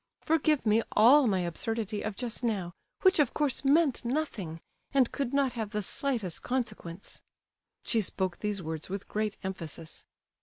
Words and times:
Forgive 0.23 0.65
me 0.65 0.81
all 0.93 1.27
my 1.27 1.41
absurdity 1.41 2.01
of 2.01 2.15
just 2.15 2.43
now, 2.43 2.73
which, 3.03 3.19
of 3.19 3.35
course, 3.35 3.63
meant 3.63 4.03
nothing, 4.03 4.59
and 4.93 5.11
could 5.11 5.31
not 5.31 5.51
have 5.53 5.73
the 5.73 5.83
slightest 5.83 6.41
consequence." 6.41 7.21
She 7.83 8.01
spoke 8.01 8.39
these 8.39 8.63
words 8.63 8.89
with 8.89 9.07
great 9.07 9.37
emphasis. 9.43 10.03